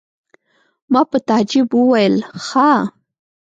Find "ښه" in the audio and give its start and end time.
2.45-2.71